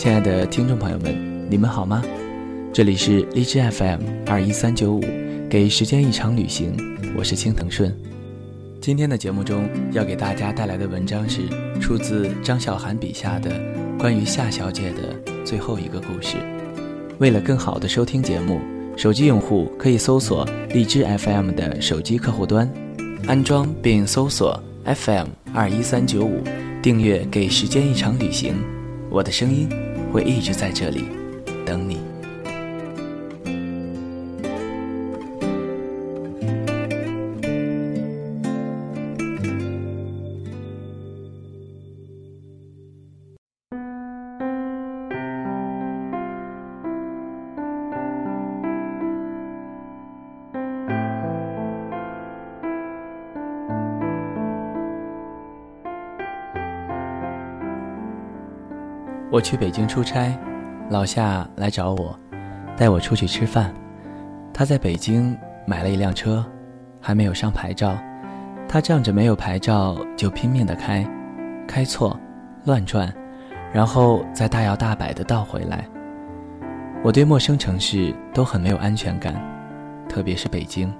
[0.00, 2.02] 亲爱的听众朋友们，你们好吗？
[2.72, 5.04] 这里是荔枝 FM 二一三九五，
[5.46, 6.74] 给时间一场旅行，
[7.14, 7.94] 我是青藤顺。
[8.80, 11.42] 今天的节目中要给大家带来的文章是
[11.82, 13.50] 出自张小涵笔下的
[13.98, 16.38] 关于夏小姐的最后一个故事。
[17.18, 18.58] 为了更好的收听节目，
[18.96, 22.66] 手机用户可以搜索荔枝 FM 的手机客户端，
[23.26, 26.42] 安装并搜索 FM 二一三九五，
[26.80, 28.54] 订阅《给时间一场旅行》，
[29.10, 29.68] 我的声音
[30.10, 31.04] 会一直在这里
[31.64, 32.09] 等你。
[59.32, 60.36] 我去北京出差，
[60.90, 62.18] 老夏来找我，
[62.76, 63.72] 带我出去吃饭。
[64.52, 66.44] 他在北京买了一辆车，
[67.00, 67.96] 还没有上牌照。
[68.68, 71.08] 他仗着没有牌照就拼命的开，
[71.66, 72.18] 开错，
[72.64, 73.12] 乱转，
[73.72, 75.84] 然后再大摇大摆的倒回来。
[77.04, 79.40] 我对陌生城市都很没有安全感，
[80.08, 80.92] 特别是北京。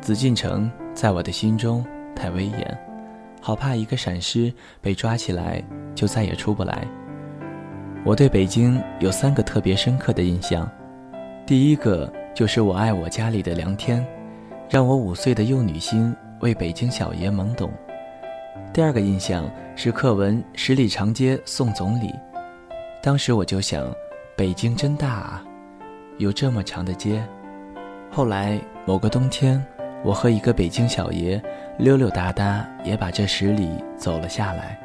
[0.00, 2.78] 紫禁城在我的心中太威严，
[3.40, 5.60] 好怕一个闪失被抓起来
[5.92, 6.86] 就再也出不来。
[8.06, 10.70] 我对北京有三个特别深刻的印象，
[11.44, 14.06] 第一个就是我爱我家里的凉天，
[14.70, 17.68] 让我五岁的幼女心为北京小爷懵懂。
[18.72, 22.06] 第二个印象是课文《十里长街送总理》，
[23.02, 23.92] 当时我就想，
[24.36, 25.44] 北京真大啊，
[26.18, 27.20] 有这么长的街。
[28.08, 29.60] 后来某个冬天，
[30.04, 31.42] 我和一个北京小爷
[31.76, 34.78] 溜溜达达也把这十里走了下来。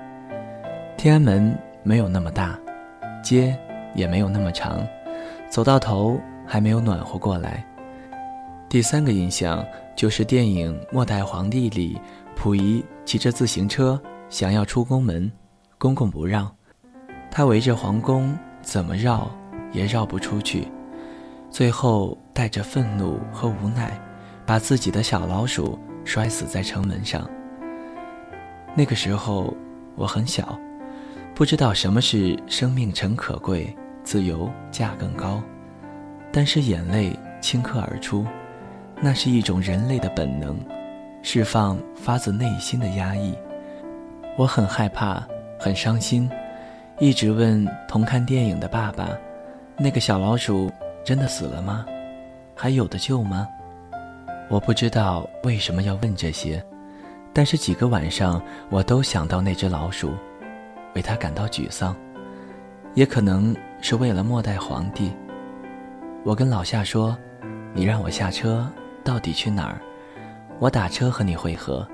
[0.98, 2.58] 天安门没有那么大。
[3.22, 3.58] 街
[3.96, 4.86] 也没有那么长，
[5.50, 7.66] 走到头还没有暖和过来。
[8.70, 12.00] 第三个印象就是电影《末代皇帝》里，
[12.36, 15.30] 溥仪骑着自行车想要出宫门，
[15.78, 16.50] 公公不让，
[17.30, 19.30] 他围着皇宫怎么绕
[19.74, 20.68] 也绕不出去，
[21.50, 24.00] 最后带着愤怒和无奈，
[24.46, 27.30] 把自己的小老鼠摔死在城门上。
[28.74, 29.54] 那个时候
[29.96, 30.58] 我很小。
[31.42, 35.42] 不知道什么是生命诚可贵，自由价更高，
[36.32, 38.24] 但是眼泪顷刻而出，
[39.02, 40.56] 那是一种人类的本能，
[41.24, 43.36] 释放发自内心的压抑。
[44.38, 46.30] 我很害怕，很伤心，
[47.00, 49.10] 一直问同看电影的爸爸
[49.80, 50.72] ：“那个小老鼠
[51.04, 51.84] 真的死了吗？
[52.54, 53.48] 还有的救吗？”
[54.48, 56.64] 我不知道为什么要问这些，
[57.34, 60.14] 但是几个晚上我都想到那只老鼠。
[60.94, 61.96] 为他感到沮丧，
[62.94, 65.12] 也可能是为了末代皇帝。
[66.24, 67.18] 我跟老夏说
[67.74, 68.70] ：“你让我下车，
[69.04, 69.82] 到底去哪儿？
[70.60, 71.88] 我打车和你会合。”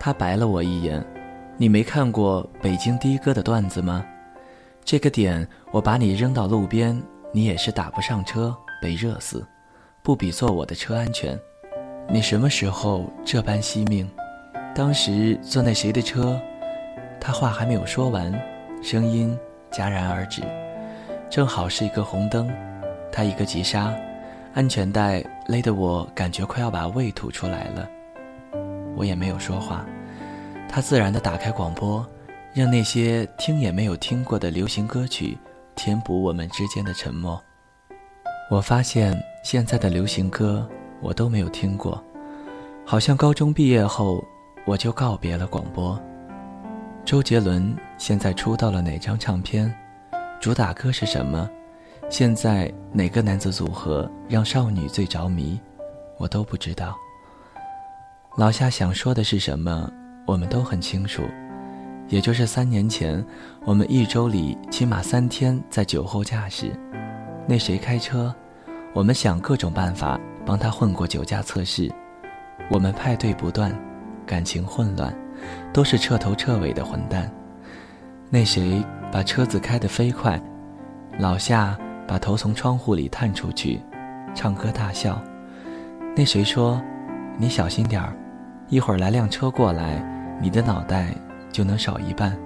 [0.00, 1.04] 他白了我一眼
[1.56, 4.04] ：“你没看过北京的哥的段子吗？
[4.84, 7.00] 这个点我把你扔到路边，
[7.32, 9.46] 你也是打不上车，被热死，
[10.02, 11.38] 不比坐我的车安全。
[12.08, 14.08] 你什么时候这般惜命？
[14.74, 16.40] 当时坐那谁的车？”
[17.28, 18.32] 他话还没有说完，
[18.82, 19.38] 声音
[19.70, 20.40] 戛然而止，
[21.28, 22.50] 正好是一个红灯，
[23.12, 23.94] 他一个急刹，
[24.54, 27.86] 安全带勒得我感觉快要把胃吐出来了。
[28.96, 29.84] 我也没有说话，
[30.70, 32.02] 他自然地打开广播，
[32.54, 35.36] 让那些听也没有听过的流行歌曲
[35.76, 37.38] 填补我们之间的沉默。
[38.50, 40.66] 我发现现在的流行歌
[41.02, 42.02] 我都没有听过，
[42.86, 44.24] 好像高中毕业后
[44.64, 46.02] 我就告别了广播。
[47.08, 49.74] 周杰伦现在出道了哪张唱片？
[50.38, 51.48] 主打歌是什么？
[52.10, 55.58] 现在哪个男子组合让少女最着迷？
[56.18, 56.94] 我都不知道。
[58.36, 59.90] 老夏想说的是什么？
[60.26, 61.22] 我们都很清楚，
[62.08, 63.24] 也就是三年前，
[63.64, 66.78] 我们一周里起码三天在酒后驾驶。
[67.46, 68.34] 那谁开车？
[68.92, 71.90] 我们想各种办法帮他混过酒驾测试。
[72.70, 73.74] 我们派对不断，
[74.26, 75.10] 感情混乱。
[75.72, 77.30] 都是彻头彻尾的混蛋。
[78.30, 80.40] 那谁把车子开得飞快，
[81.18, 83.80] 老夏把头从窗户里探出去，
[84.34, 85.20] 唱歌大笑。
[86.14, 86.80] 那谁说
[87.38, 88.14] ：“你小心点儿，
[88.68, 90.02] 一会儿来辆车过来，
[90.40, 91.14] 你的脑袋
[91.50, 92.36] 就能少一半。”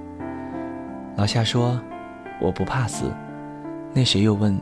[1.17, 1.81] 老夏说
[2.41, 3.11] ：“我不怕死。”
[3.93, 4.57] 那谁又问：“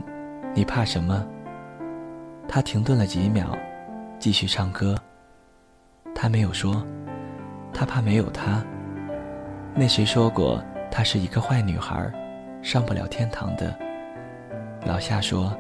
[0.55, 1.25] 你怕什么？”
[2.49, 3.57] 他停顿了几秒，
[4.19, 4.97] 继续唱歌。
[6.15, 6.85] 他没有说。
[7.73, 8.65] 他怕没有他。
[9.75, 12.11] 那谁说过她是一个坏女孩？
[12.63, 13.75] 上不了天堂的。
[14.85, 15.57] 老夏说：“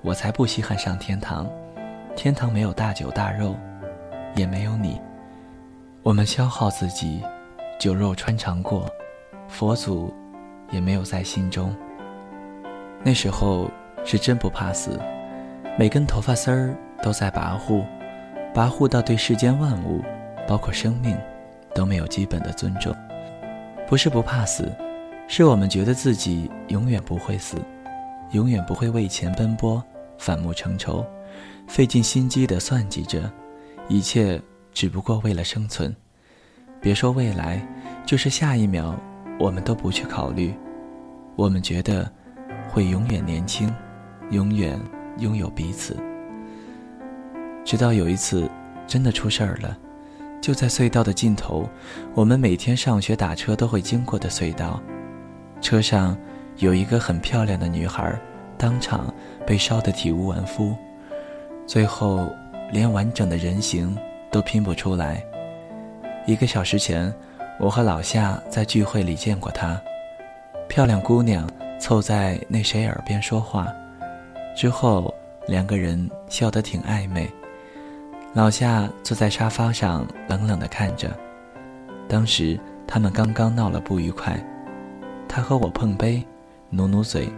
[0.00, 1.46] 我才不稀罕上天堂，
[2.16, 3.54] 天堂没有大酒大肉，
[4.34, 5.00] 也没有你。
[6.02, 7.22] 我们消耗自己，
[7.78, 8.88] 酒肉穿肠过，
[9.46, 10.14] 佛祖
[10.70, 11.74] 也没有在心中。
[13.02, 13.70] 那时候
[14.04, 14.98] 是真不怕死，
[15.78, 17.84] 每根头发丝儿都在跋扈，
[18.54, 20.02] 跋扈到对世间万物，
[20.46, 21.14] 包括生命，
[21.74, 22.94] 都没有基本的尊重。
[23.86, 24.70] 不是不怕死。”
[25.30, 27.58] 是我们觉得自己永远不会死，
[28.32, 29.84] 永远不会为钱奔波、
[30.16, 31.04] 反目成仇，
[31.66, 33.30] 费尽心机的算计着，
[33.88, 34.40] 一切
[34.72, 35.94] 只不过为了生存。
[36.80, 37.60] 别说未来，
[38.06, 38.98] 就是下一秒，
[39.38, 40.54] 我们都不去考虑。
[41.36, 42.10] 我们觉得
[42.70, 43.70] 会永远年轻，
[44.30, 44.80] 永远
[45.18, 45.94] 拥有彼此。
[47.66, 48.50] 直到有一次，
[48.86, 49.76] 真的出事儿了，
[50.40, 51.68] 就在隧道的尽头，
[52.14, 54.80] 我们每天上学打车都会经过的隧道。
[55.60, 56.16] 车上
[56.56, 58.16] 有一个很漂亮的女孩，
[58.56, 59.12] 当场
[59.46, 60.74] 被烧得体无完肤，
[61.66, 62.30] 最后
[62.70, 63.96] 连完整的人形
[64.30, 65.22] 都拼不出来。
[66.26, 67.12] 一个小时前，
[67.58, 69.80] 我和老夏在聚会里见过她，
[70.68, 71.48] 漂亮姑娘
[71.80, 73.66] 凑在那谁耳边说话，
[74.56, 75.12] 之后
[75.46, 77.28] 两个人笑得挺暧昧。
[78.38, 81.10] 老夏坐在沙发上冷冷地看着，
[82.06, 82.56] 当时
[82.86, 84.40] 他们刚刚闹了不愉快。
[85.28, 86.24] 他和我碰杯，
[86.70, 87.28] 努努嘴，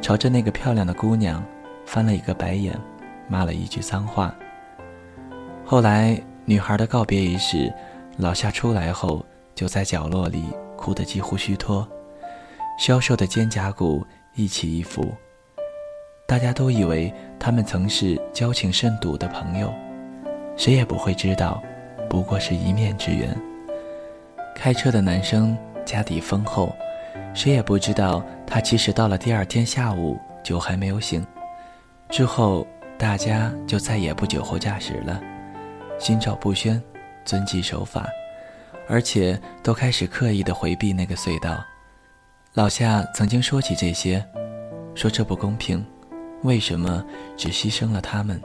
[0.00, 1.44] 朝着那个漂亮的姑娘
[1.84, 2.74] 翻了一个白眼，
[3.28, 4.34] 骂了一句脏话。
[5.66, 7.70] 后来女孩的告别仪式，
[8.16, 9.22] 老夏出来后
[9.54, 10.44] 就在角落里
[10.78, 11.86] 哭得几乎虚脱，
[12.78, 14.02] 消瘦的肩胛骨
[14.34, 15.14] 一起一伏。
[16.26, 19.70] 大家都以为他们曾是交情甚笃的朋友，
[20.58, 21.62] 谁也不会知道，
[22.10, 23.34] 不过是一面之缘。
[24.54, 25.56] 开车的男生
[25.86, 26.70] 家底丰厚。
[27.34, 31.24] 谁也不知道，他其实到了第二天下午酒还没有醒。
[32.10, 32.66] 之后，
[32.98, 35.22] 大家就再也不酒后驾驶了，
[36.00, 36.82] 心照不宣，
[37.24, 38.08] 遵纪守法，
[38.88, 41.62] 而且都开始刻意的回避那个隧道。
[42.54, 44.24] 老夏曾经说起这些，
[44.96, 45.84] 说这不公平，
[46.42, 47.04] 为什么
[47.36, 48.40] 只牺牲了他们？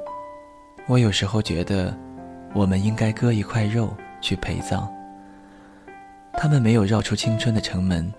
[0.85, 1.95] 我有时候觉得，
[2.53, 4.91] 我们应该割一块肉去陪葬。
[6.33, 8.11] 他们没有绕出青春的城门。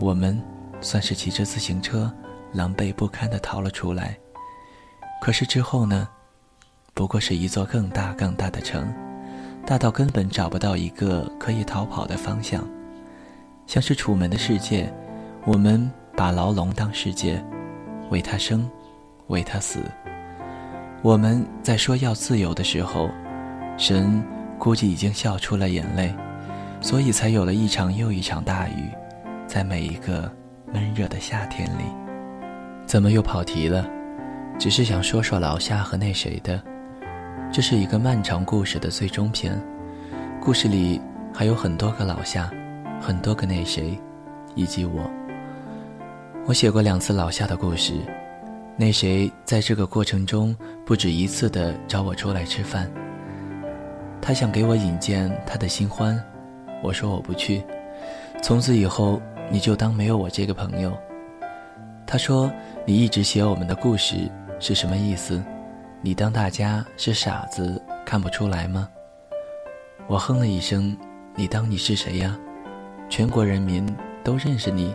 [0.00, 0.40] 我们
[0.80, 2.10] 算是骑着自行车，
[2.52, 4.16] 狼狈不堪地逃了出来。
[5.20, 6.08] 可是之后呢？
[6.94, 8.92] 不过是一座更大更大的城，
[9.66, 12.66] 大到根本找不到一个可以逃跑的方向。
[13.66, 14.92] 像是楚门的世界，
[15.44, 17.44] 我们把牢笼当世界，
[18.10, 18.68] 为他生，
[19.28, 19.80] 为他死。
[21.00, 23.08] 我们在说要自由的时候，
[23.76, 24.22] 神
[24.58, 26.12] 估计已经笑出了眼泪，
[26.80, 28.90] 所以才有了一场又一场大雨。
[29.46, 30.30] 在每一个
[30.72, 31.84] 闷热的夏天里，
[32.84, 33.88] 怎么又跑题了？
[34.58, 36.60] 只是想说说老夏和那谁的。
[37.52, 39.58] 这是一个漫长故事的最终篇，
[40.40, 41.00] 故事里
[41.32, 42.50] 还有很多个老夏，
[43.00, 43.96] 很多个那谁，
[44.56, 45.08] 以及我。
[46.44, 47.94] 我写过两次老夏的故事，
[48.78, 52.90] 那谁在这个过程中不止一次的找我出来吃饭。
[54.22, 56.18] 他想给我引荐他的新欢，
[56.82, 57.62] 我说我不去。
[58.42, 59.20] 从此以后。
[59.50, 60.94] 你就当没有我这个朋友。
[62.06, 62.52] 他说
[62.84, 64.30] ：“你一直写我们的故事
[64.60, 65.42] 是什么意思？
[66.02, 68.86] 你当大家是傻子看不出来吗？”
[70.06, 70.94] 我哼了一声
[71.34, 72.38] ：“你当你是谁呀？
[73.08, 73.86] 全国人民
[74.22, 74.94] 都认识你，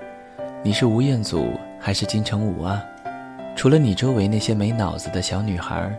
[0.61, 2.83] 你是吴彦祖还是金城武啊？
[3.55, 5.91] 除了你周围那些没脑子的小女孩，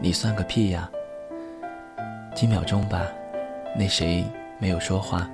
[0.00, 0.90] 你算个屁呀！”
[2.34, 3.06] 几秒钟吧，
[3.78, 4.24] 那谁
[4.58, 5.30] 没有说话，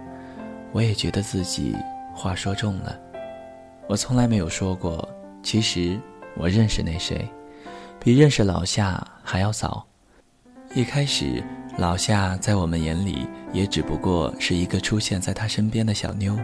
[0.73, 1.75] 我也觉得自己。
[2.13, 2.99] 话说重了，
[3.89, 5.09] 我从来没有说过。
[5.43, 5.99] 其实
[6.37, 7.27] 我认识那谁，
[7.99, 9.87] 比认识老夏还要早。
[10.75, 11.43] 一开始，
[11.79, 16.37] 老夏在我们眼里也只不过是一个出现在他身边的小妞。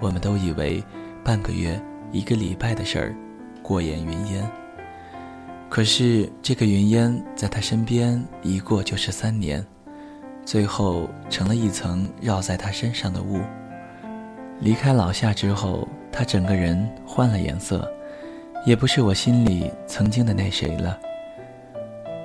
[0.00, 0.82] 我们都以为
[1.22, 1.78] 半个月、
[2.10, 3.14] 一个礼拜的事儿，
[3.64, 4.48] 过眼云烟。
[5.70, 9.64] 可是这个云烟在他身边一过就是三年，
[10.44, 13.40] 最后成了一层绕在他身上的雾。
[14.60, 17.90] 离开老夏之后，他整个人换了颜色，
[18.64, 20.96] 也不是我心里曾经的那谁了。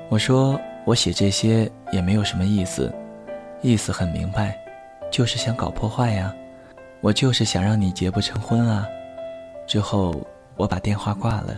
[0.10, 2.94] 我说我写这些也没有什么意思，
[3.62, 4.56] 意思很明白，
[5.10, 6.32] 就是想搞破坏呀，
[7.02, 8.86] 我就是想让你结不成婚啊。
[9.66, 10.22] 之后
[10.60, 11.58] 我把电话挂了，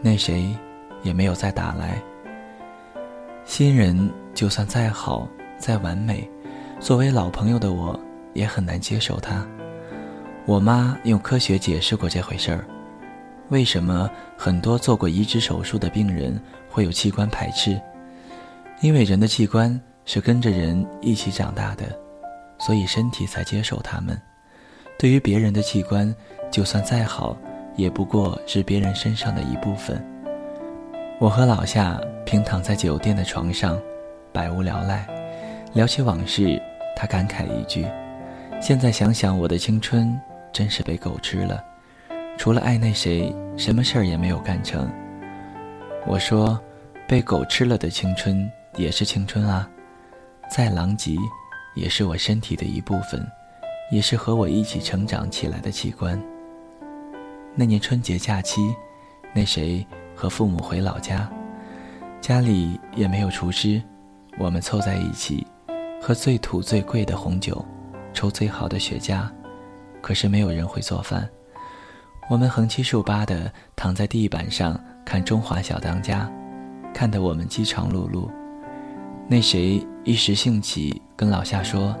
[0.00, 0.56] 那谁
[1.02, 2.00] 也没有再打来。
[3.44, 6.30] 新人就算再好再完美，
[6.78, 7.98] 作为老朋友的我
[8.32, 9.44] 也很难接受他。
[10.46, 12.64] 我妈用科学解释过这回事儿：
[13.48, 17.76] 为什么很多做过移植手术的病人会有器官排斥？
[18.82, 21.86] 因为人的器官是跟着人一起长大的，
[22.60, 24.16] 所以身体才接受他们。
[24.96, 26.14] 对于别人的器官，
[26.52, 27.36] 就算再好，
[27.76, 30.04] 也不过是别人身上的一部分。
[31.18, 33.80] 我和老夏平躺在酒店的床上，
[34.32, 35.06] 百无聊赖，
[35.72, 36.60] 聊起往事，
[36.96, 37.86] 他感慨一句
[38.60, 40.18] ：“现在想想，我的青春
[40.52, 41.62] 真是被狗吃了，
[42.36, 44.90] 除了爱那谁，什么事儿也没有干成。”
[46.06, 46.60] 我说
[47.06, 49.68] ：“被狗吃了的青春也是青春啊，
[50.50, 51.16] 再狼藉，
[51.76, 53.24] 也是我身体的一部分，
[53.92, 56.20] 也是和我一起成长起来的器官。”
[57.54, 58.74] 那年春节假期，
[59.34, 59.86] 那谁？
[60.14, 61.28] 和父母回老家，
[62.20, 63.82] 家里也没有厨师，
[64.38, 65.44] 我们凑在一起，
[66.00, 67.64] 喝最土最贵的红酒，
[68.12, 69.26] 抽最好的雪茄，
[70.00, 71.28] 可是没有人会做饭。
[72.28, 76.30] 我们横七竖八的躺在地板上看《中华小当家》，
[76.94, 78.30] 看得我们饥肠辘辘。
[79.26, 81.96] 那谁一时兴起跟老夏说：“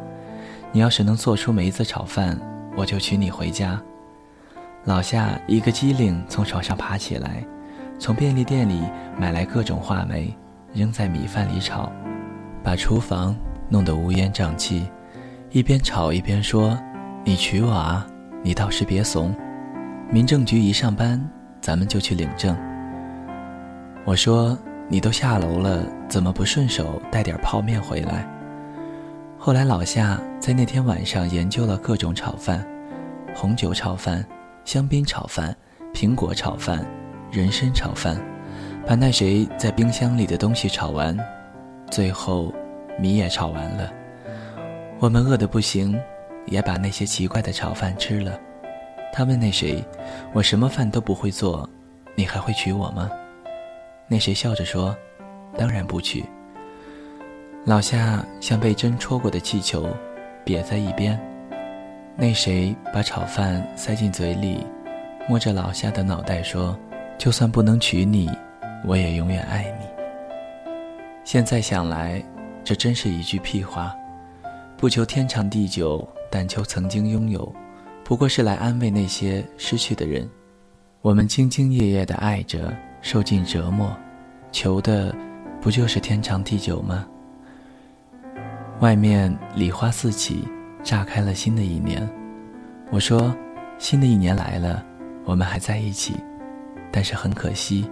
[0.70, 2.38] 你要是能做出梅子炒饭，
[2.76, 3.82] 我就娶你回家。”
[4.84, 7.44] 老夏一个机灵从床上爬起来。
[7.98, 8.82] 从便利店里
[9.16, 10.36] 买来各种话梅，
[10.74, 11.92] 扔在米饭里炒，
[12.64, 13.36] 把厨房
[13.68, 14.88] 弄得乌烟瘴气。
[15.50, 16.76] 一边炒一边说
[17.22, 18.04] ：“你娶我啊，
[18.42, 19.32] 你倒是别怂。
[20.10, 21.24] 民政局一上班，
[21.60, 22.56] 咱们就去领证。”
[24.04, 24.58] 我说
[24.88, 28.26] ：“你都下楼了，怎么不顺手带点泡面回来？”
[29.38, 32.66] 后来老夏在那天晚上研究了各种炒饭：
[33.32, 34.24] 红酒炒饭、
[34.64, 35.56] 香槟炒饭、
[35.92, 36.86] 苹果炒饭。
[37.30, 38.22] 人参炒饭，
[38.86, 41.18] 把那谁在冰箱里的东西炒完，
[41.90, 42.52] 最后
[42.98, 43.90] 米也炒完了。
[44.98, 45.98] 我们饿得不行，
[46.44, 48.38] 也把那些奇怪的炒饭吃了。
[49.10, 49.82] 他问那谁
[50.34, 51.66] ：“我什么饭都不会做，
[52.14, 53.10] 你还会娶我吗？”
[54.06, 54.94] 那谁笑着说
[55.56, 56.22] ：“当然不娶。”
[57.64, 59.88] 老夏像被针戳过的气球，
[60.44, 61.18] 瘪在一边。
[62.16, 64.66] 那谁把炒饭塞进嘴里，
[65.28, 66.78] 摸着老夏的脑袋说。
[67.18, 68.28] 就算不能娶你，
[68.84, 69.86] 我也永远爱你。
[71.22, 72.20] 现在想来，
[72.64, 73.94] 这真是一句屁话。
[74.76, 77.54] 不求天长地久，但求曾经拥有，
[78.02, 80.28] 不过是来安慰那些失去的人。
[81.00, 83.96] 我们兢兢业业的爱着，受尽折磨，
[84.50, 85.14] 求的
[85.60, 87.06] 不就是天长地久吗？
[88.80, 90.42] 外面礼花四起，
[90.82, 92.08] 炸开了新的一年。
[92.90, 93.34] 我说，
[93.78, 94.84] 新的一年来了，
[95.24, 96.14] 我们还在一起。
[96.90, 97.88] 但是很可惜，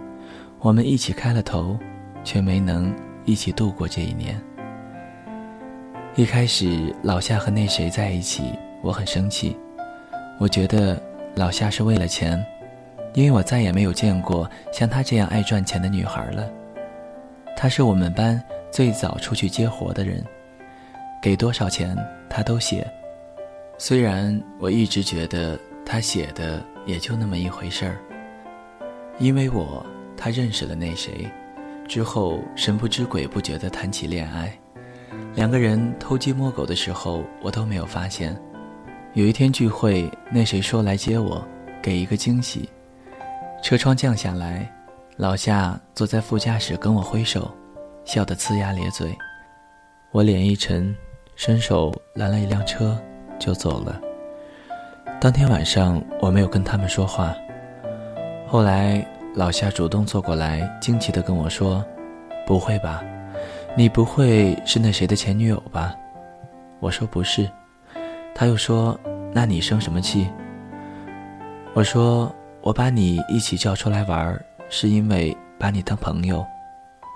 [0.59, 1.75] 我们一起开了头，
[2.23, 2.93] 却没能
[3.25, 4.39] 一起度过这一年。
[6.15, 9.57] 一开始老夏和那谁在一起，我很生气，
[10.39, 11.01] 我觉得
[11.33, 12.45] 老夏是为了钱，
[13.15, 16.47] 因为我再也没有见过像她这样爱赚钱的女孩了。
[17.55, 20.23] 她是我们班最早出去接活的人，
[21.21, 21.95] 给多少钱
[22.29, 22.89] 他都写。
[23.77, 27.97] 虽然我一直觉得他写的也就那么一回事儿。
[29.19, 29.85] 因为我，
[30.17, 31.29] 他认识了那谁，
[31.87, 34.51] 之后神不知鬼不觉地谈起恋爱，
[35.35, 38.35] 两个人偷鸡摸狗的时候，我都没有发现。
[39.13, 41.45] 有一天聚会，那谁说来接我，
[41.83, 42.67] 给一个惊喜。
[43.61, 44.67] 车窗降下来，
[45.17, 47.51] 老夏坐在副驾驶跟我挥手，
[48.05, 49.15] 笑得呲牙咧嘴。
[50.11, 50.95] 我脸一沉，
[51.43, 52.95] 伸手拦了一辆车，
[53.39, 53.99] 就走了。
[55.19, 57.33] 当天晚上我没有跟他们说话。
[58.47, 61.83] 后来，老夏主动坐过来，惊奇地跟我说
[62.45, 63.03] ：“不会吧，
[63.75, 65.95] 你不会是那谁的前女友吧？”
[66.79, 67.49] 我说：“不是。”
[68.35, 68.95] 他又说
[69.33, 70.29] ：“那你生什么气？”
[71.73, 72.31] 我说
[72.61, 76.45] ：“我把你一起叫出来玩，是因为把你当朋友。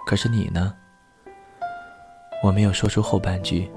[0.07, 0.73] 可是你呢？”
[2.41, 3.71] 我没有说出后半句。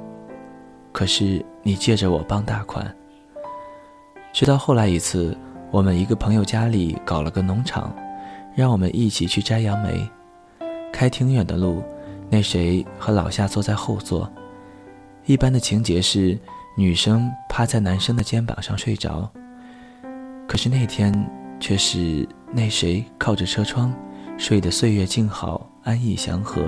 [0.99, 2.93] 可是你借着我帮大款。
[4.33, 5.39] 直到后来一次。
[5.71, 7.95] 我们一个朋友家里搞了个农场，
[8.57, 10.11] 让我们一起去摘杨梅，
[10.91, 11.83] 开挺远的路。
[12.31, 14.29] 那谁和老夏坐在后座。
[15.27, 16.37] 一般的情节是
[16.75, 19.31] 女生趴在男生的肩膀上睡着，
[20.49, 21.13] 可是那天
[21.61, 23.95] 却是那谁靠着车窗，
[24.39, 26.63] 睡得岁月静好，安逸祥和。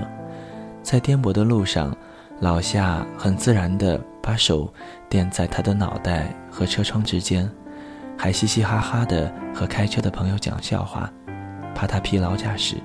[0.82, 1.96] 在颠簸的路上，
[2.38, 4.72] 老夏很自然地把手
[5.08, 7.50] 垫在他的脑袋和车窗之间。
[8.18, 11.10] 还嘻嘻哈哈的和开车的朋友讲笑话，
[11.74, 12.76] 怕他疲劳驾驶。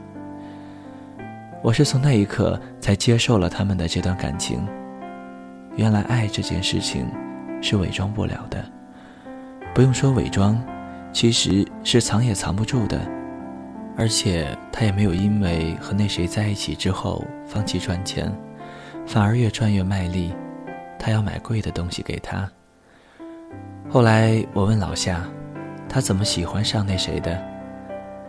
[1.62, 4.65] 我是从那一刻才接受了他们的这段感情。
[5.75, 7.06] 原来爱这件事情
[7.62, 8.63] 是伪装不了的。
[9.74, 10.58] 不用说伪装，
[11.12, 12.98] 其实是藏也藏不住的。
[13.98, 18.32] 而且他也没有因为和那谁在一起之后放弃赚钱，
[19.06, 20.34] 反而越赚越卖力。
[20.98, 22.50] 他要买贵的东西给他。
[23.90, 25.22] 后来我问老夏，
[25.88, 27.42] 他怎么喜欢上那谁的？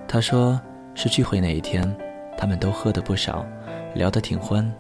[0.06, 0.60] 他说
[0.94, 1.92] 是聚会那一天，
[2.36, 3.44] 他们都喝的不少，
[3.94, 4.70] 聊得挺欢。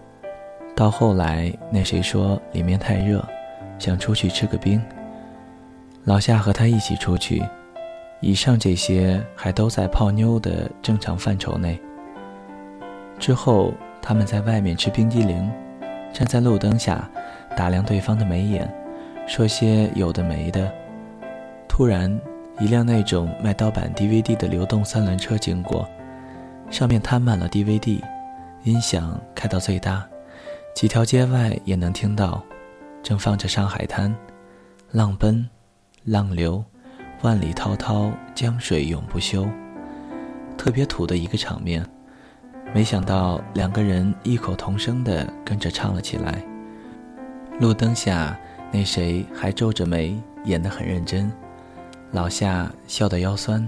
[0.74, 3.26] 到后来那谁说里面太热，
[3.78, 4.80] 想出去吃个冰。
[6.04, 7.42] 老夏和他一起出去，
[8.20, 11.80] 以上这些还都在泡妞的正常范畴内。
[13.18, 15.50] 之后他们在外面吃冰激凌，
[16.12, 17.10] 站在路灯下
[17.56, 18.72] 打量对方的眉眼，
[19.26, 20.70] 说些有的没的。
[21.66, 22.20] 突然，
[22.60, 25.88] 一辆那种卖盗版 DVD 的流动三轮车经过，
[26.70, 28.00] 上面摊满了 DVD，
[28.62, 30.06] 音响开到最大，
[30.74, 32.42] 几条街外也能听到，
[33.02, 34.10] 正放着《上海滩》，
[34.92, 35.48] 浪奔。
[36.04, 36.64] 浪流，
[37.22, 39.44] 万里滔滔，江水永不休。
[40.56, 41.84] 特别土的一个场面，
[42.72, 46.44] 没想到两个人异口同声地跟着唱了起来。
[47.58, 48.38] 路灯下，
[48.70, 51.32] 那谁还皱着眉，演得很认真。
[52.12, 53.66] 老夏笑得腰酸。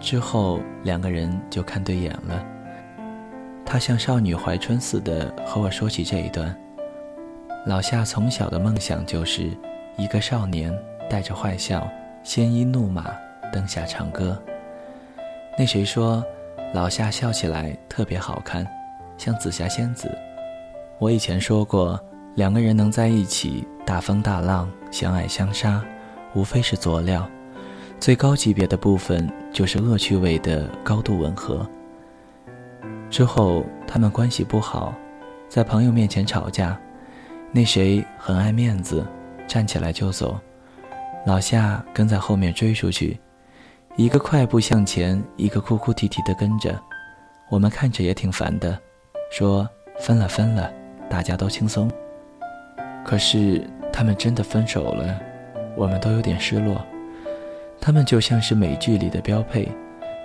[0.00, 2.44] 之后两个人就看对眼了。
[3.64, 6.54] 他像少女怀春似的和我说起这一段。
[7.64, 9.50] 老夏从小的梦想就是
[9.96, 10.72] 一个少年。
[11.08, 11.88] 带着坏笑，
[12.24, 13.14] 鲜衣怒马，
[13.52, 14.36] 灯下唱歌。
[15.56, 16.20] 那谁说，
[16.74, 18.66] 老夏笑起来特别好看，
[19.16, 20.10] 像紫霞仙子。
[20.98, 21.96] 我以前说过，
[22.36, 25.82] 两个人能在一起，大风大浪，相爱相杀，
[26.34, 27.26] 无非是佐料。
[27.98, 31.66] 最高级别的部分就是恶趣味的高度吻合。
[33.08, 34.92] 之后他们关系不好，
[35.48, 36.78] 在朋友面前吵架，
[37.52, 39.02] 那谁很爱面子，
[39.48, 40.38] 站起来就走。
[41.24, 43.18] 老夏跟在后面追出去，
[43.96, 46.78] 一个快步向前，一个哭哭啼啼的跟着。
[47.48, 48.78] 我们看着也挺烦的，
[49.32, 49.66] 说
[49.98, 50.70] 分了分了，
[51.08, 51.90] 大家都轻松。
[53.06, 55.16] 可是他们真的分手了，
[55.76, 56.84] 我们都有点失落。
[57.80, 59.68] 他们就像是美剧里的标配，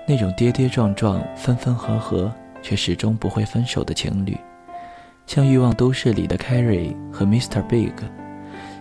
[0.08, 4.36] 那种跌跌撞撞、分分合合却始终不会分手的情侣，
[5.28, 7.62] 像《欲望都市》里的 Carrie 和 Mr.
[7.68, 7.94] Big。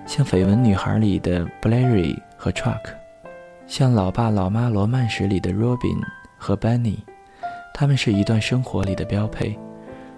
[0.06, 2.80] 像《绯闻女孩》里的 Blair 和 Truck，
[3.66, 6.00] 像《老爸老妈罗曼史》里的 Robin
[6.38, 7.00] 和 Benny，
[7.74, 9.58] 他们是一段生活里的标配。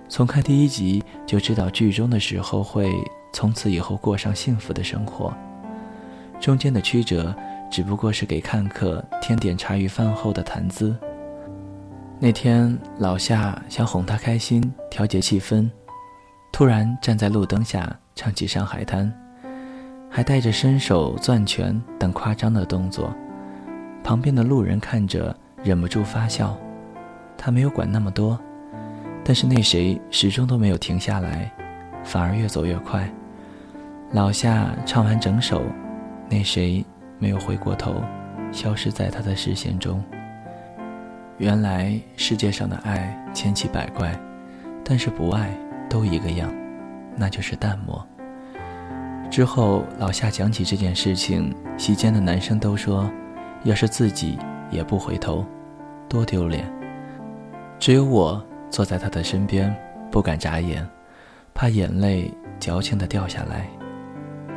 [0.09, 2.89] 从看第一集就知道剧中的时候会
[3.33, 5.33] 从此以后过上幸福的生活，
[6.41, 7.35] 中间的曲折
[7.71, 10.97] 只不过是给看客添点茶余饭后的谈资。
[12.19, 15.69] 那天老夏想哄他开心，调节气氛，
[16.53, 19.07] 突然站在路灯下唱起《上海滩》。
[20.15, 23.11] 还带着伸手攥拳等夸张的动作，
[24.05, 26.55] 旁边的路人看着忍不住发笑。
[27.39, 28.39] 他没有管那么多，
[29.25, 31.51] 但是那谁始终都没有停下来，
[32.05, 33.11] 反而越走越快。
[34.13, 35.63] 老夏唱完整首，
[36.29, 36.85] 那谁
[37.19, 37.95] 没有回过头，
[38.53, 40.05] 消失在他的视线中。
[41.39, 44.15] 原来世界上的爱千奇百怪，
[44.85, 45.49] 但是不爱
[45.89, 46.53] 都一个样，
[47.17, 48.07] 那就是淡漠。
[49.31, 53.11] 之后，老夏讲起这件事情，席间的男生都说
[53.65, 54.39] ：“要是自己
[54.71, 55.43] 也不回头，
[56.07, 56.71] 多丢脸。”
[57.81, 59.75] 只有我坐在他的身边，
[60.11, 60.87] 不敢眨眼，
[61.55, 63.67] 怕眼泪矫情的掉下来。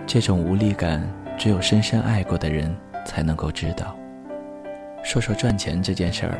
[0.06, 1.02] 这种无力感，
[1.38, 3.96] 只有深深爱过的人才能够知道。
[5.04, 6.40] 说说赚钱这件事儿，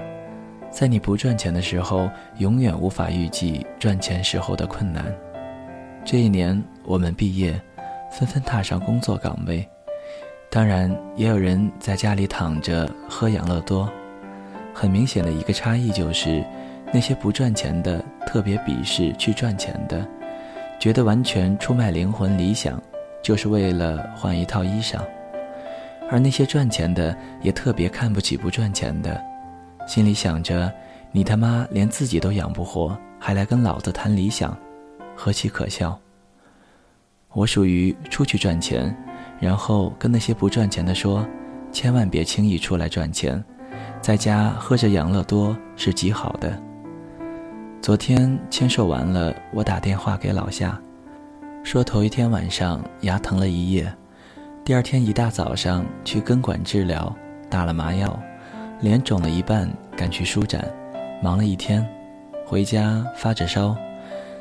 [0.72, 5.06] 在你不赚钱的时候，永远无法预计赚钱时候的困难。
[6.04, 7.60] 这一年，我们毕业。
[8.12, 9.68] 纷纷踏上工作岗位，
[10.50, 13.92] 当然也有人在家里躺着喝养乐多。
[14.74, 16.42] 很明显的一个差异就是，
[16.94, 20.08] 那些不赚钱的特别鄙视去赚钱的，
[20.80, 22.82] 觉得完全出卖灵魂理想，
[23.26, 25.00] 就是为了换一套衣裳；
[26.12, 29.20] 而那些赚钱的也特别看不起不赚钱的，
[29.88, 30.72] 心里想着
[31.12, 34.56] 你他妈连自己都养不活，还来跟老子谈理想，
[35.16, 36.00] 何其可笑！
[37.34, 38.96] 我属于出去赚钱，
[39.40, 41.26] 然后跟那些不赚钱的说，
[41.72, 43.44] 千万别轻易出来赚钱，
[44.02, 46.62] 在家喝着养乐多是极好的。
[47.82, 50.80] 昨天签售完了，我打电话给老夏，
[51.66, 53.92] 说头一天晚上牙疼了一夜，
[54.64, 57.12] 第二天一大早上去根管治疗，
[57.50, 58.18] 打了麻药，
[58.82, 60.64] 脸肿了一半，赶去舒展，
[61.24, 61.84] 忙了一天，
[62.46, 63.76] 回家发着烧。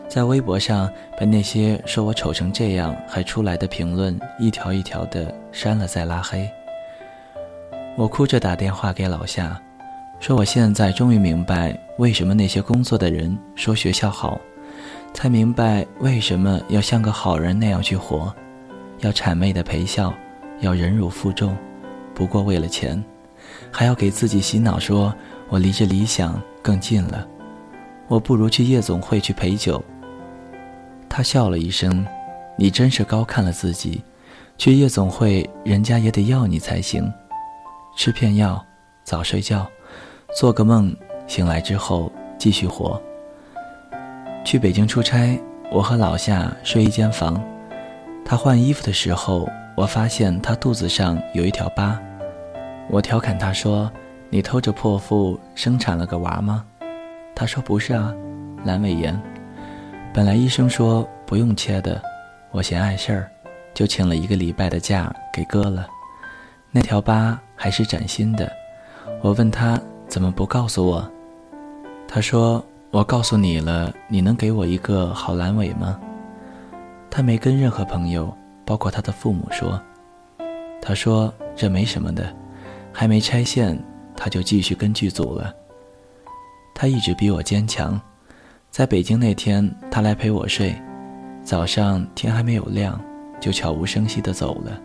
[0.07, 6.47] 在微博上被那些说我丑成这样还出来的评论一条一条的删了再拉黑。
[7.97, 9.59] 我哭着打电话给老夏，
[10.21, 14.39] 说我现在终于明白为什么那些工作的人说学校好，
[15.15, 18.35] 才明白为什么要像个好人那样去活，
[18.99, 20.13] 要谄媚的陪笑，
[20.61, 21.57] 要忍辱负重，
[22.13, 23.03] 不过为了钱，
[23.71, 25.15] 还要给自己洗脑说
[25.49, 27.27] 我离着理想更近了，
[28.09, 29.83] 我不如去夜总会去陪酒。
[31.09, 32.05] 他笑了一声，
[32.59, 34.03] 你真是高看了自己，
[34.59, 37.11] 去夜总会人家也得要你才行。
[37.97, 38.63] 吃片药，
[39.05, 39.67] 早睡觉，
[40.37, 40.95] 做个梦，
[41.27, 43.01] 醒来之后继续活。
[44.45, 45.41] 去北京出差，
[45.73, 47.43] 我和老夏睡一间房。
[48.25, 51.99] 他换衣服的时候，我发现他肚子上有一条疤。
[52.91, 53.91] 我调侃他说
[54.29, 56.65] ：“你偷着破腹生产了个娃吗？”
[57.35, 58.15] 他说：“不是啊，
[58.65, 59.19] 阑尾炎。
[60.13, 62.01] 本来医生说不用切的，
[62.51, 63.31] 我嫌碍事儿，
[63.73, 65.87] 就请了一个礼拜的假给割了。
[66.71, 68.51] 那条疤。”还是崭新的，
[69.23, 71.09] 我问他怎么不告诉我？
[72.07, 72.63] 他说
[72.95, 75.99] ：“我告诉你了，你能给我一个好阑尾吗？”
[77.11, 78.33] 他没跟任何朋友，
[78.65, 79.83] 包括他的父母说。
[80.81, 82.33] 他说：“这没什么的，
[82.93, 83.77] 还没拆线，
[84.17, 85.53] 他就继续跟剧组了。”
[86.73, 88.01] 他一直比我坚强。
[88.71, 90.73] 在北京那天，他来陪我睡，
[91.43, 93.01] 早上天还没有亮，
[93.41, 94.81] 就悄无声息地走了。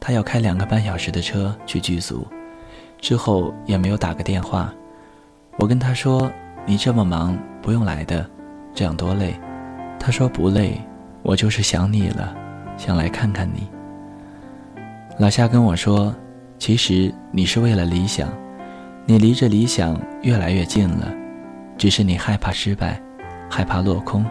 [0.00, 2.26] 他要开两个半小时的车去剧组，
[2.98, 4.72] 之后也没有打个电话。
[5.58, 6.30] 我跟他说
[6.70, 8.24] ：“你这么忙，不用来的，
[8.72, 9.34] 这样多累。”
[9.98, 10.80] 他说：“不累，
[11.20, 12.32] 我就是想你了，
[12.76, 13.66] 想来看看你。”
[15.18, 16.14] 老夏跟我说
[16.60, 18.28] ：“其实你是为了理想，
[19.04, 21.12] 你离着理想越来越近了，
[21.76, 23.02] 只是你害怕失败，
[23.50, 24.24] 害怕落空，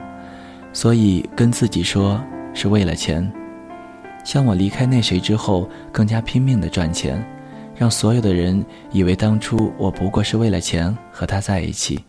[0.72, 2.24] 所以跟自己说
[2.54, 3.30] 是为了钱。”
[4.24, 7.22] 像我离开那谁之后，更加拼命的赚钱，
[7.76, 12.02] 让所有的人以为当初我不过是为了钱和他在一起，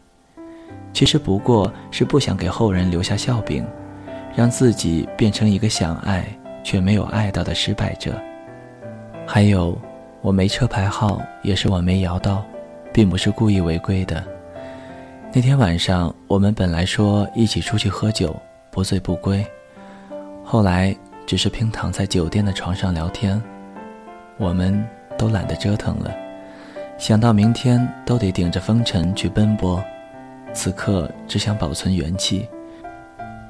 [0.93, 3.67] 其实不过是不想给后人留下笑柄，
[4.35, 6.27] 让自己变成一个想爱
[6.63, 8.21] 却没有爱到的失败者。
[9.27, 9.79] 还有，
[10.21, 12.45] 我没车牌号也是我没摇到，
[12.93, 14.25] 并不是故意违规的。
[15.33, 18.35] 那天晚上我们本来说一起出去喝酒，
[18.71, 19.45] 不醉不归，
[20.45, 20.97] 后来。
[21.27, 23.41] 只是平躺在酒店的床上聊天，
[24.37, 24.85] 我们
[25.17, 26.13] 都懒得折腾了。
[26.99, 29.81] 想到明天都得顶着风尘去奔波，
[30.53, 32.49] 此刻只想保存元气。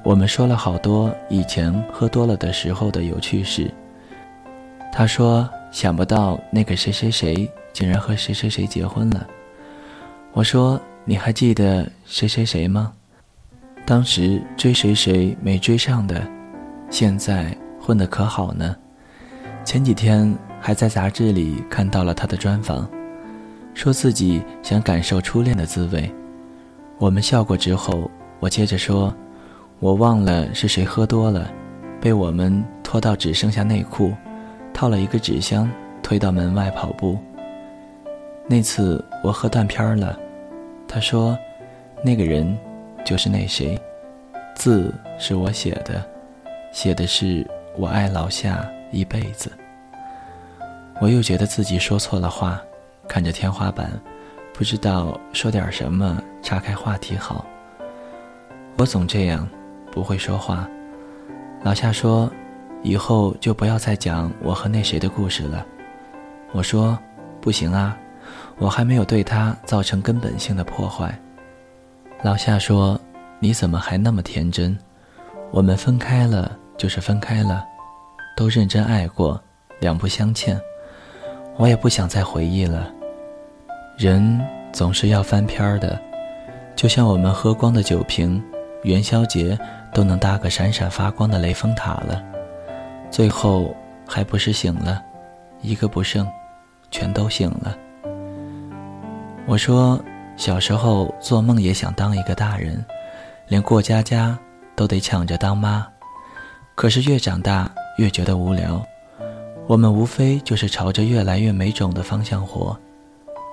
[0.03, 3.69] 我们说了好多以前喝多了的时候的有趣事。
[4.91, 9.27] 他说想不到那个谁谁谁竟然和谁谁谁结婚了。
[10.33, 12.91] 我说你还记得谁谁谁吗？
[13.85, 16.21] 当时追谁谁没追上的，
[16.89, 17.55] 现在。
[17.83, 18.75] 混得可好呢？
[19.65, 22.87] 前几天还在杂志里看到了他的专访，
[23.73, 26.13] 说自己想感受初恋的滋味。
[27.01, 28.07] 我们笑过之后，
[28.39, 29.11] 我接着说
[29.81, 31.51] ：“我忘了是谁喝多了，
[31.99, 34.13] 被我们拖到只剩下内裤，
[34.71, 35.67] 套了一个纸箱，
[36.03, 37.17] 推到门外跑步。
[38.45, 40.15] 那次我喝断片了。”
[40.87, 41.35] 他说
[42.05, 42.55] ：“那个人
[43.03, 43.75] 就是那谁，
[44.53, 46.05] 字是我写的，
[46.71, 47.43] 写的是。”
[47.77, 49.49] 我爱老夏一辈子。
[50.99, 52.61] 我又觉得自己说错了话，
[53.07, 53.89] 看着天花板，
[54.53, 57.45] 不知道说点什么岔开话题好。
[58.77, 59.47] 我总这样，
[59.91, 60.67] 不会说话。
[61.63, 62.31] 老夏说
[62.83, 65.65] ：“以后就不要再讲我和那谁的故事了。”
[66.53, 66.97] 我说
[67.39, 67.97] ：“不行啊，
[68.57, 71.17] 我还没有对他造成根本性的破坏。”
[72.23, 72.99] 老夏说
[73.39, 74.77] ：“你怎么还那么天真？
[75.51, 77.63] 我们分开了。”就是分开了，
[78.35, 79.39] 都认真爱过，
[79.81, 80.59] 两不相欠。
[81.57, 82.91] 我也不想再回忆了。
[83.99, 86.01] 人总是要翻篇的，
[86.75, 88.43] 就像我们喝光的酒瓶，
[88.83, 89.57] 元宵节
[89.93, 92.23] 都能搭个闪闪发光的雷峰塔了，
[93.09, 93.75] 最后
[94.07, 95.01] 还不是醒了，
[95.61, 96.27] 一个不剩，
[96.89, 97.77] 全都醒了。
[99.45, 99.99] 我说，
[100.37, 102.83] 小时候做梦也想当一个大人，
[103.47, 104.37] 连过家家
[104.75, 105.85] 都得抢着当妈。
[106.73, 108.83] 可是越长大越觉得无聊，
[109.67, 112.75] 我们无非就是朝着越来越没种的方向活，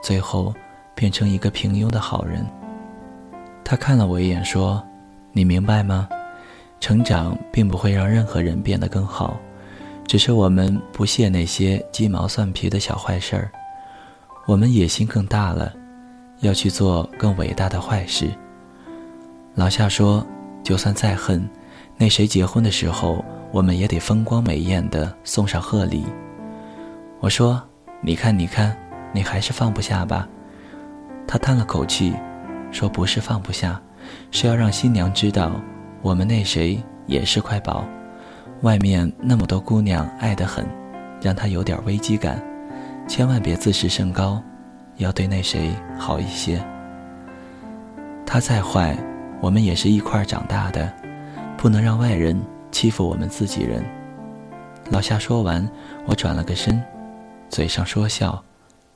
[0.03, 0.55] 最后
[0.95, 2.47] 变成一个平庸的好人。
[3.71, 4.83] 他看了我一眼，说
[5.31, 6.09] ：“你明白吗？
[6.81, 9.39] 成长并不会让任何人变得更好，
[10.07, 13.53] 只是我们不屑那些鸡毛蒜皮的小坏事儿，
[14.47, 15.71] 我们野心更大了，
[16.41, 18.31] 要去做更伟大的坏事。”
[19.55, 20.27] 老夏说
[20.65, 21.47] ：“就算再恨。”
[21.99, 26.07] 那谁结婚的时候，我们也得风光美艳的送上贺礼。
[27.21, 27.63] 我说，
[28.01, 28.75] 你看，你看，
[29.13, 30.27] 你还是放不下吧？”
[31.29, 32.15] 他叹了口气，
[32.71, 33.81] 说：“不是放不下，
[34.31, 35.53] 是要让新娘知道，
[36.03, 37.85] 我们那谁也是块宝。
[38.63, 40.67] 外面那么多姑娘爱得很，
[41.21, 42.43] 让她有点危机感，
[43.07, 44.43] 千万别自视甚高，
[44.97, 46.63] 要对那谁好一些。
[48.27, 48.97] 他再坏，
[49.41, 50.93] 我们也是一块长大的，
[51.57, 52.39] 不能让外人
[52.71, 53.85] 欺负我们自己人。”
[54.91, 55.67] 老夏说完，
[56.07, 56.83] 我转了个身，
[57.49, 58.43] 嘴上说笑，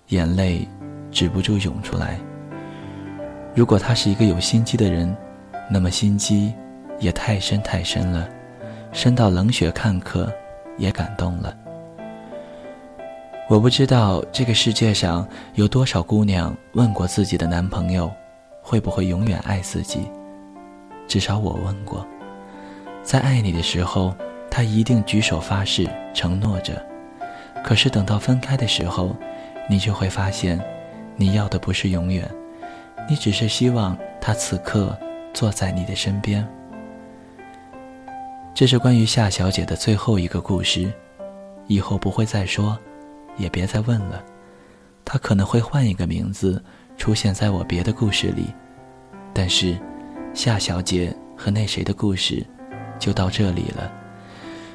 [0.08, 0.66] 眼泪
[1.11, 2.18] 止不住涌出来。
[3.55, 5.15] 如果他是一个有心机的人，
[5.71, 6.55] 那么心机
[6.99, 8.29] 也太深太深了，
[8.93, 10.33] 深到冷血看客
[10.79, 11.57] 也感动了。
[13.49, 18.11] 我不知道这个世界上有多少姑娘问过自己的男朋友，
[18.62, 20.11] 会不会永远爱自己？
[21.07, 22.07] 至少我问过，
[23.03, 24.15] 在爱你的时候。
[24.55, 26.75] 他一定举手发誓，承诺着。
[27.65, 29.17] 可是等到分开的时候，
[29.67, 30.61] 你就会发现，
[31.17, 32.31] 你要的不是永远，
[33.09, 34.97] 你只是希望他此刻
[35.33, 36.47] 坐在你的身边。
[38.55, 40.93] 这是关于夏小姐的最后一个故事，
[41.67, 42.79] 以后不会再说，
[43.37, 44.23] 也别再问了。
[45.05, 46.62] 她可能会换一个名字
[46.97, 48.47] 出现在我别的故事里，
[49.33, 49.77] 但是
[50.35, 52.47] 夏小姐和那谁的故事
[52.99, 53.91] 就到这里了。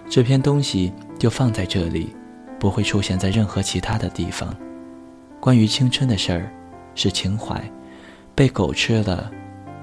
[0.10, 2.16] 这篇东西就放在这里，
[2.60, 4.54] 不会出现在任何其他的地方。
[5.40, 6.52] 关于青春的事儿，
[6.96, 7.62] 是情怀，
[8.38, 9.32] 被狗吃了，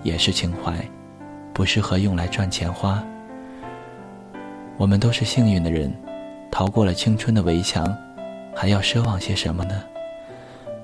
[0.05, 0.73] 也是情怀，
[1.53, 3.03] 不适合用来赚钱花。
[4.77, 5.93] 我们都是幸运的人，
[6.53, 7.85] 逃过了青春的围墙，
[8.55, 9.83] 还要奢望些什么呢？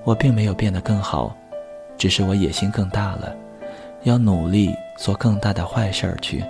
[0.03, 1.33] 我并没有变得更好，
[1.97, 3.33] 只是我野心更大了，
[4.03, 6.43] 要努力做更大的坏事儿去。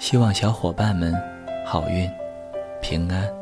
[0.00, 1.14] 希望小伙伴们。
[1.64, 2.10] 好运，
[2.80, 3.41] 平安。